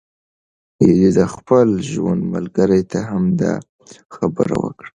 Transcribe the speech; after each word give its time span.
ایلي 0.81 1.09
د 1.19 1.21
خپل 1.33 1.67
ژوند 1.91 2.21
ملګری 2.33 2.81
ته 2.91 2.99
همدا 3.11 3.53
خبره 4.15 4.55
وکړه. 4.63 4.89